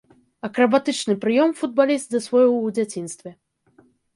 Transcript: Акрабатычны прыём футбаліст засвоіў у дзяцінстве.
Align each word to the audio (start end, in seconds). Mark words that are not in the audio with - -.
Акрабатычны 0.47 1.15
прыём 1.27 1.53
футбаліст 1.61 2.09
засвоіў 2.17 2.51
у 2.65 2.75
дзяцінстве. 2.79 3.31